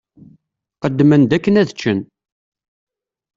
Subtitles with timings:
[0.75, 1.99] Qqedmen-d akken ad ččen.